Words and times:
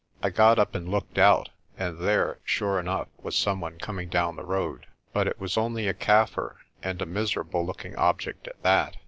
I 0.23 0.31
got 0.31 0.57
up 0.57 0.73
and 0.73 0.89
looked 0.89 1.19
out, 1.19 1.49
and 1.77 1.99
there 1.99 2.39
sure 2.43 2.79
enough 2.79 3.09
was 3.21 3.35
some 3.35 3.61
one 3.61 3.77
coming 3.77 4.09
down 4.09 4.35
the 4.35 4.43
road. 4.43 4.87
But 5.13 5.27
it 5.27 5.39
was 5.39 5.59
only 5.59 5.87
a 5.87 5.93
Kaffir, 5.93 6.55
and 6.81 6.99
a 7.03 7.05
miserable 7.05 7.63
looking 7.63 7.95
object 7.97 8.47
at 8.47 8.63
that. 8.63 8.97